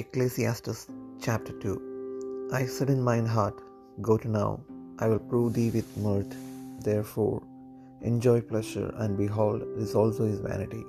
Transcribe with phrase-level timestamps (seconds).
[0.00, 0.86] Ecclesiastes
[1.24, 3.56] chapter 2 I said in mine heart,
[4.00, 4.60] Go to now,
[4.98, 6.34] I will prove thee with mirth.
[6.86, 7.42] Therefore,
[8.00, 10.82] enjoy pleasure, and behold, this also is vanity.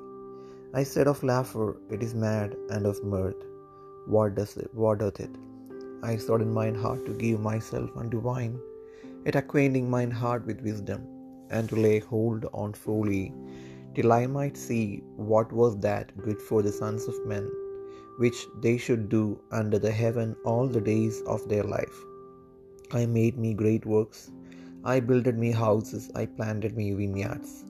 [0.73, 3.41] I said of laughter, It is mad, and of mirth,
[4.16, 4.70] What does it?
[4.84, 5.35] What doth it?
[6.11, 8.55] I sought in mine heart to give myself unto wine,
[9.25, 11.04] yet acquainting mine heart with wisdom,
[11.49, 13.25] and to lay hold on folly,
[13.97, 14.86] till I might see
[15.33, 17.51] what was that good for the sons of men
[18.17, 21.97] which they should do under the heaven all the days of their life.
[22.91, 24.31] I made me great works.
[24.83, 27.65] I builded me houses, I planted me vineyards.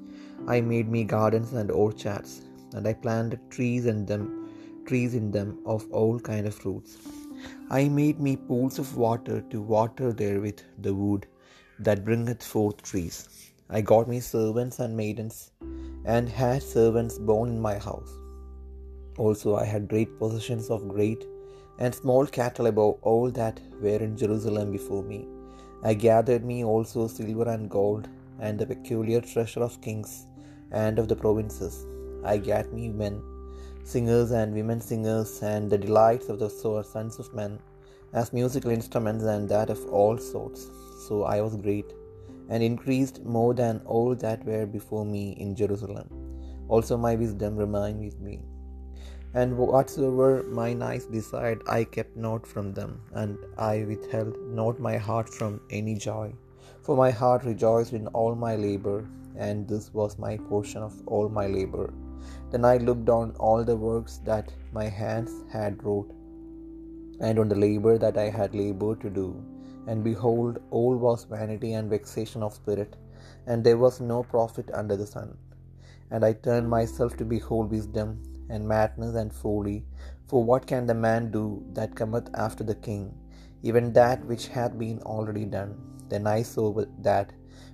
[0.48, 2.42] I made me gardens and orchards,
[2.74, 4.50] and I planted trees in them,
[4.86, 6.98] trees in them of all kind of fruits.
[7.70, 11.28] I made me pools of water to water therewith the wood
[11.80, 13.28] that bringeth forth trees.
[13.70, 15.52] I got me servants and maidens,
[16.06, 18.12] and had servants born in my house.
[19.18, 21.26] Also I had great possessions of great
[21.80, 25.28] and small cattle above all that were in Jerusalem before me.
[25.84, 28.08] I gathered me also silver and gold,
[28.40, 30.26] and the peculiar treasure of kings
[30.72, 31.86] and of the provinces.
[32.24, 33.22] I gat me men,
[33.84, 37.60] singers and women singers, and the delights of the sons of men,
[38.14, 40.70] as musical instruments and that of all sorts.
[41.08, 41.94] So I was great,
[42.50, 46.10] and increased more than all that were before me in Jerusalem.
[46.70, 48.40] Also my wisdom remained with me
[49.34, 54.98] and whatsoever mine eyes desired, I kept not from them, and I withheld not my
[54.98, 56.34] heart from any joy.
[56.84, 61.30] For my heart rejoiced in all my labor, and this was my portion of all
[61.30, 61.92] my labor.
[62.52, 66.12] Then I looked on all the works that my hands had wrought,
[67.20, 69.28] and on the labor that I had labored to do.
[69.88, 72.96] And behold, all was vanity and vexation of spirit,
[73.48, 75.36] and there was no profit under the sun.
[76.12, 79.86] And I turned myself to behold wisdom and madness and folly.
[80.28, 83.14] For what can the man do that cometh after the king?
[83.62, 85.76] Even that which hath been already done.
[86.10, 87.32] Then I saw that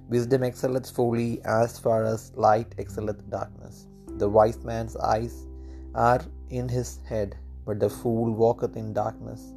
[0.07, 3.87] wisdom excelleth folly as far as light excelleth darkness.
[4.17, 5.47] The wise man's eyes
[5.95, 9.53] are in his head, but the fool walketh in darkness.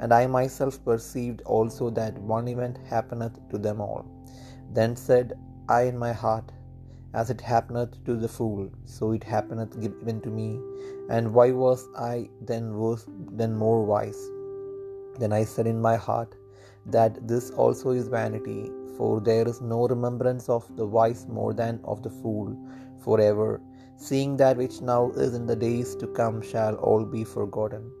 [0.00, 4.04] And I myself perceived also that one event happeneth to them all.
[4.72, 5.34] Then said
[5.68, 6.50] I in my heart,
[7.14, 10.60] as it happeneth to the fool, so it happeneth even to me.
[11.08, 13.06] And why was I then worse
[13.40, 14.20] than more wise?
[15.18, 16.34] Then I said in my heart
[16.86, 21.80] that this also is vanity, for there is no remembrance of the wise more than
[21.84, 22.56] of the fool
[23.04, 23.60] forever,
[23.96, 27.92] seeing that which now is in the days to come shall all be forgotten.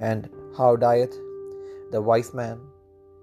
[0.00, 1.16] And how dieth
[1.90, 2.60] the wise man?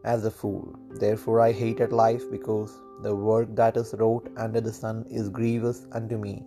[0.03, 0.75] As a fool.
[0.99, 5.85] Therefore I hated life because the work that is wrought under the sun is grievous
[5.91, 6.43] unto me,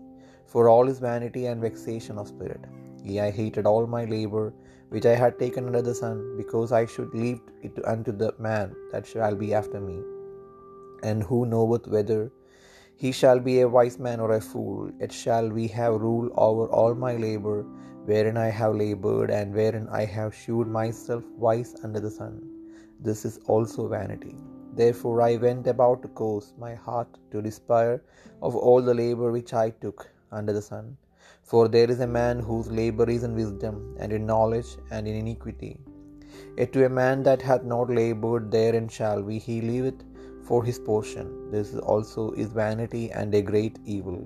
[0.47, 2.61] for all is vanity and vexation of spirit.
[3.03, 4.53] Yea, I hated all my labor
[4.89, 8.75] which I had taken under the sun, because I should leave it unto the man
[8.93, 9.99] that shall be after me.
[11.03, 12.33] And who knoweth whether
[12.97, 16.67] he shall be a wise man or a fool, yet shall we have rule over
[16.69, 17.65] all my labor,
[18.07, 22.41] wherein I have labored, and wherein I have shewed myself wise under the sun.
[22.99, 24.35] This is also vanity.
[24.81, 27.93] Therefore I went about to cause my heart to despair
[28.47, 30.01] of all the labor which I took
[30.39, 30.87] under the sun.
[31.51, 35.17] For there is a man whose labor is in wisdom, and in knowledge, and in
[35.23, 35.73] iniquity.
[36.59, 40.03] Yet to a man that hath not labored therein shall we he leave it
[40.49, 41.29] for his portion.
[41.55, 44.19] This also is vanity and a great evil.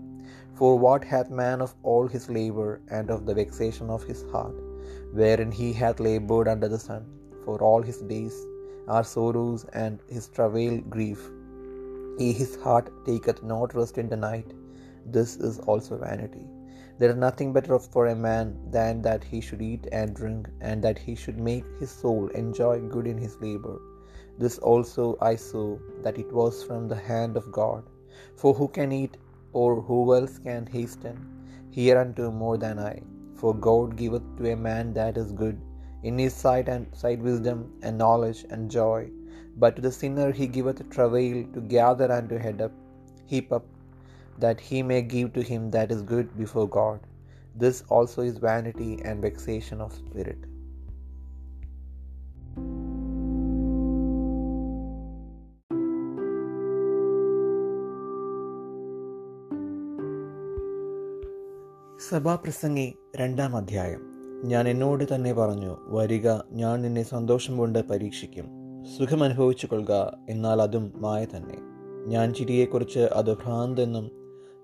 [0.58, 4.56] For what hath man of all his labor, and of the vexation of his heart,
[5.20, 7.04] wherein he hath labored under the sun?
[7.44, 8.36] For all his days
[8.88, 11.30] are sorrows, and his travail grief.
[12.18, 14.52] He his heart taketh not rest in the night.
[15.06, 16.46] This is also vanity.
[16.98, 20.82] There is nothing better for a man than that he should eat and drink, and
[20.82, 23.80] that he should make his soul enjoy good in his labor.
[24.38, 27.82] This also I saw that it was from the hand of God.
[28.36, 29.16] For who can eat,
[29.52, 31.16] or who else can hasten
[31.70, 33.02] hereunto more than I?
[33.34, 35.60] For God giveth to a man that is good,
[36.03, 39.09] in his sight and sight wisdom and knowledge and joy.
[39.57, 42.71] But to the sinner he giveth travail to gather and to head up,
[43.25, 43.65] heap up,
[44.39, 46.99] that he may give to him that is good before God.
[47.55, 50.37] This also is vanity and vexation of spirit.
[62.07, 62.85] സഭാപ്രസംഗി
[63.19, 64.10] രണ്ടാം അധ്യായം
[64.44, 68.46] ഞാൻ എന്നോട് തന്നെ പറഞ്ഞു വരിക ഞാൻ നിന്നെ സന്തോഷം കൊണ്ട് പരീക്ഷിക്കും.
[68.98, 71.58] സുഖമനുഭവിച്ചു കൊള്ളുക എന്നാൽ അതും മായ തന്നെ.
[72.06, 74.10] ഞാൻ ചിരിയെക്കുറിച്ച് അത് ഭ്രാന്തെന്നും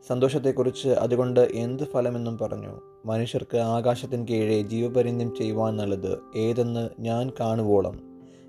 [0.08, 2.80] സന്തോഷത്തെക്കുറിച്ച് അതുകൊണ്ട് എന്ത് ഫലമെന്നും പറഞ്ഞു.
[3.04, 8.00] മനുഷ്യർക്ക് ആകാശത്തിന് കീഴേ ജീവപര്യന്തം ചെയ്യുവാൻ നല്ലത് ഏതെന്ന് ഞാൻ കാണുവോളം.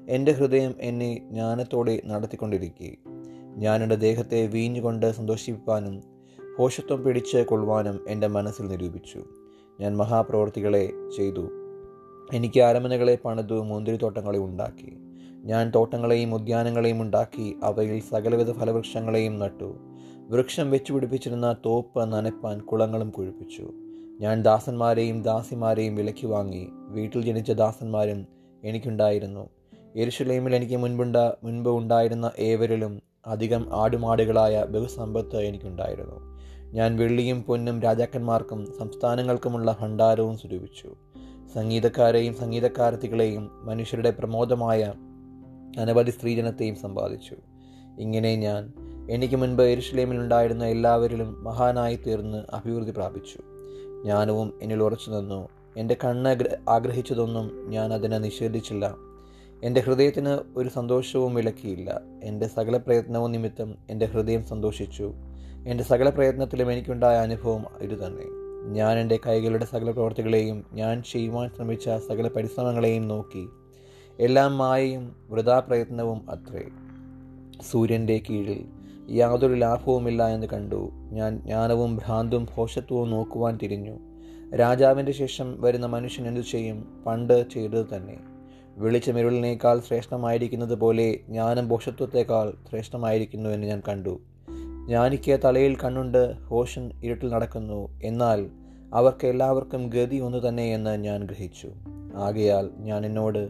[0.09, 2.95] എന്റെ ഹൃദയം എന്നെ ജ്ഞാനത്തോടെ നടത്തിക്കൊണ്ടിരിക്കെ.
[3.55, 6.01] ഞാൻ എന്റെ ദേഹത്തെ വീഞ്ഞുകൊണ്ട് സന്തോഷിപ്പാനും
[6.57, 9.23] പോഷത്വം പിടിച്ച് കൊള്ളുവാനും എന്റെ മനസ്സിൽ നിരൂപിച്ചു.
[9.79, 11.49] ഞാൻ മഹാപ്രവർത്തികളെ ചെയ്തു.
[12.33, 14.97] എനിക്ക് അരമനകളെ പണിതു മുന്തിരിത്തോട്ടങ്ങളെ ഉണ്ടാക്കി.
[15.43, 19.75] ഞാൻ തോട്ടങ്ങളെയും ഉദ്യാനങ്ങളെയും ഉണ്ടാക്കി അവയിൽ സകലവിധ ഫലവൃക്ഷങ്ങളെയും നട്ടു.
[20.29, 23.71] വൃക്ഷം വെച്ചു പിടിപ്പിച്ചിരുന്ന തോപ്പ് നനപ്പാൻ കുളങ്ങളും കുഴിപ്പിച്ചു.
[24.19, 26.67] ഞാൻ ദാസന്മാരെയും ദാസിമാരെയും വിലക്കി വാങ്ങി.
[26.71, 28.27] വീട്ടിൽ ജനിച്ച ദാസന്മാരും
[28.63, 29.49] എനിക്കുണ്ടായിരുന്നു.
[29.95, 36.38] എരുഷലേമിൽ എനിക്ക് മുൻപുണ്ട മുൻപ് ഉണ്ടായിരുന്ന ഏവരിലും അധികം ആടുമാടുകളായ ബഹുസമ്പത്ത് എനിക്കുണ്ടായിരുന്നു.
[36.73, 40.95] ഞാൻ വെള്ളിയും പൊന്നും രാജാക്കന്മാർക്കും സംസ്ഥാനങ്ങൾക്കുമുള്ള ഭണ്ഡാരവും സ്വരൂപിച്ചു.
[41.55, 44.93] സംഗീതക്കാരെയും സംഗീതക്കാരത്തികളെയും മനുഷ്യരുടെ പ്രമോദമായ
[45.79, 47.35] അനവധി സ്ത്രീജനത്തെയും സമ്പാദിച്ചു.
[47.99, 48.73] ഇങ്ങനെ ഞാൻ
[49.09, 53.37] എനിക്ക് മുൻപ് എരുഷലേമിൽ ഉണ്ടായിരുന്ന എല്ലാവരിലും മഹാനായി തീർന്ന് അഭിവൃദ്ധി പ്രാപിച്ചു.
[54.03, 55.49] ജ്ഞാനവും എന്നിൽ ഉറച്ചു നിന്നു.
[55.77, 58.95] എന്റെ കണ്ണ് ആഗ്രഹിച്ചതൊന്നും ഞാൻ അതിനെ നിഷേധിച്ചില്ല.
[59.63, 62.01] എന്റെ ഹൃദയത്തിന് ഒരു സന്തോഷവും വിലക്കിയില്ല.
[62.23, 65.13] എന്റെ സകല പ്രയത്നവും നിമിത്തം എന്റെ ഹൃദയം സന്തോഷിച്ചു.
[65.67, 68.25] എന്റെ സകല പ്രയത്നത്തിലും എനിക്കുണ്ടായ അനുഭവം ഇതുതന്നെ.
[68.73, 73.49] ഞാൻ എന്റെ കൈകളുടെ സകല പ്രവർത്തികളെയും ഞാൻ ചെയ്യുവാൻ ശ്രമിച്ച സകല പരിശ്രമങ്ങളെയും നോക്കി.
[74.19, 76.63] എല്ലാം മായയും വൃഥാപ്രയത്നവും അത്രേ.
[77.71, 78.65] സൂര്യന്റെ കീഴിൽ
[79.09, 80.89] യാതൊരു ലാഭവുമില്ല എന്ന് കണ്ടു.
[80.93, 83.99] ഞാൻ ജ്ഞാനവും ഭ്രാന്തും ഭോഷത്വവും നോക്കുവാൻ തിരിഞ്ഞു.
[84.55, 87.03] രാജാവിന്റെ ശേഷം വരുന്ന മനുഷ്യൻ എന്തു ചെയ്യും?
[87.07, 88.19] പണ്ട് ചെയ്തത് തന്നെ.
[88.77, 94.19] വെളിച്ചമിരുളിനേക്കാൾ ശ്രേഷ്ഠമായിരിക്കുന്നത് പോലെ ജ്ഞാനം ഭോഷത്വത്തെക്കാൾ ശ്രേഷ്ഠമായിരിക്കുന്നു എന്ന് ഞാൻ കണ്ടു.
[94.89, 97.99] ജ്ഞാനിക്ക് തലയിൽ കണ്ണുണ്ട് ഹോഷൻ ഇരുട്ടിൽ നടക്കുന്നു.
[98.03, 98.49] എന്നാൽ
[98.93, 101.69] അവർക്ക് എല്ലാവർക്കും ഗതി ഒന്ന് തന്നെ എന്ന് ഞാൻ ഗ്രഹിച്ചു.
[102.15, 103.49] ആകയാൽ ഞാൻ എന്നോട്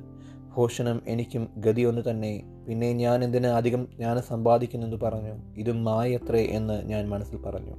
[0.52, 2.44] ഹോഷനും എനിക്കും ഗതി ഒന്ന് തന്നെ.
[2.68, 5.34] പിന്നെ ഞാൻ എന്തിന് അധികം ജ്ഞാനം സമ്പാദിക്കുന്നെന്ന് പറഞ്ഞു?
[5.58, 7.76] ഇതും മായത്രേ എന്ന് ഞാൻ മനസ്സിൽ പറഞ്ഞു.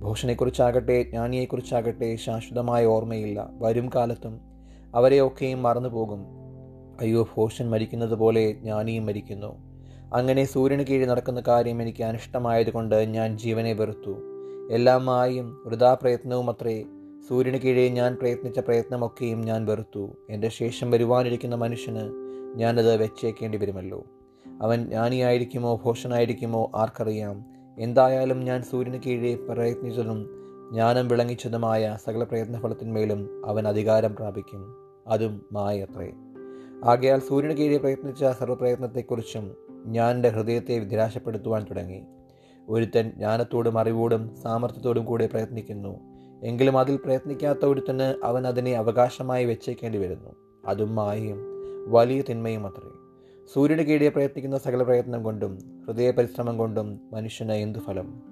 [0.00, 3.50] ഭോഷനെക്കുറിച്ചാകട്ടെ ജ്ഞാനിയെക്കുറിച്ചാകട്ടെ ശാശ്വതമായ ഓർമ്മയില്ല.
[3.58, 4.40] വരും കാലത്തും
[4.94, 6.24] അവരെയൊക്കെയും മറന്നു പോകും
[7.00, 9.65] അയ്യോ ഭോഷൻ മരിക്കുന്നത് പോലെ ജ്ഞാനിയും മരിക്കുന്നു.
[10.14, 14.16] അങ്ങനെ സൂര്യന് കീഴിൽ നടക്കുന്ന കാര്യം എനിക്ക് അനിഷ്ടമായതുകൊണ്ട് ഞാൻ ജീവനെ വെറുത്തു.
[14.70, 16.84] എല്ലാം മായും വൃഥാപ്രയത്നവും അത്രേ
[17.28, 20.10] സൂര്യന് കീഴേ ഞാൻ പ്രയത്നിച്ച പ്രയത്നമൊക്കെയും ഞാൻ വെറുത്തു.
[20.30, 22.10] എന്റെ ശേഷം വരുവാനിരിക്കുന്ന മനുഷ്യന്
[22.54, 24.04] ഞാനത് വെച്ചേക്കേണ്ടി വരുമല്ലോ.
[24.62, 27.44] അവൻ ജ്ഞാനിയായിരിക്കുമോ ഭോഷനായിരിക്കുമോ ആർക്കറിയാം.
[27.78, 30.30] എന്തായാലും ഞാൻ സൂര്യന് കീഴെ പ്രയത്നിച്ചതും
[30.72, 34.74] ജ്ഞാനം വിളങ്ങിച്ചതുമായ സകല പ്രയത്നഫലത്തിന്മേലും അവൻ അധികാരം പ്രാപിക്കും.
[35.08, 36.12] അതും മായത്രേ.
[36.84, 42.02] ആകയാൽ സൂര്യന് കീഴെ പ്രയത്നിച്ച സർവപ്രയത്നത്തെക്കുറിച്ചും ഞാൻ എന്റെ ഹൃദയത്തെ നിരാശപ്പെടുത്തുവാൻ തുടങ്ങി.
[42.68, 46.00] ഒരുത്തൻ ജ്ഞാനത്തോടും അറിവോടും സാമർഥ്യത്തോടും കൂടെ പ്രയത്നിക്കുന്നു.
[46.42, 50.30] എങ്കിലും അതിൽ പ്രയത്നിക്കാത്ത ഒരുത്തന് അവൻ അതിനെ അവകാശമായി വെച്ചേക്കേണ്ടി വരുന്നു.
[50.66, 51.38] അതും മായയും
[51.92, 52.88] വലിയ തിന്മയും അത്രേ.
[53.52, 58.22] സൂര്യന് കീഴെ പ്രയത്നിക്കുന്ന സകല പ്രയത്നം കൊണ്ടും ഹൃദയ പരിശ്രമം കൊണ്ടും മനുഷ്യന് എന്തു ഫലം?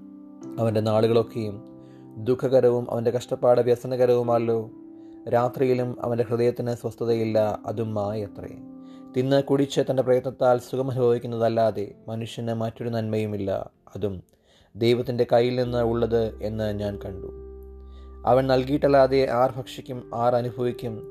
[0.58, 1.62] അവന്റെ നാളുകളൊക്കെയും
[2.16, 4.70] ദുഃഖകരവും അവന്റെ കഷ്ടപ്പാട് വ്യസനകരവുമല്ലോ.
[5.32, 7.58] രാത്രിയിലും അവന്റെ ഹൃദയത്തിന് സ്വസ്ഥതയില്ല.
[7.66, 8.56] അതും മായത്രേ.
[9.16, 13.70] തിന്ന് കുടിച്ച് തന്റെ പ്രയത്നത്താൽ സുഖമനുഭവിക്കുന്നതല്ലാതെ മനുഷ്യന് മറ്റൊരു നന്മയുമില്ല.
[13.96, 14.22] അതും
[14.76, 17.26] ദൈവത്തിന്റെ കയ്യിൽ നിന്ന് ഉള്ളത് എന്ന് ഞാൻ കണ്ടു.
[18.26, 21.02] അവൻ നൽകിയിട്ടല്ലാതെ ആർ ഭക്ഷിക്കും ആർ അനുഭവിക്കും.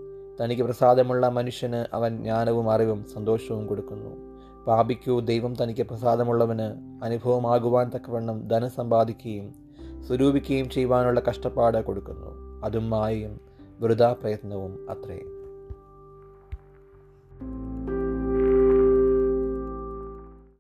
[0.42, 4.40] തനിക്ക് പ്രസാദമുള്ള മനുഷ്യന് അവൻ ജ്ഞാനവും അറിവും സന്തോഷവും കൊടുക്കുന്നു.
[4.68, 9.56] പാപിക്കൂ ദൈവം തനിക്ക് പ്രസാദമുള്ളവന് അനുഭവമാകുവാൻ തക്കവണ്ണം ധനം സമ്പാദിക്കുകയും
[10.08, 12.62] സ്വരൂപിക്കുകയും ചെയ്യുവാനുള്ള കഷ്ടപ്പാട് കൊടുക്കുന്നു.
[12.66, 13.40] അതും മായയും
[13.80, 15.20] വൃഥാ പ്രയത്നവും അത്രേ.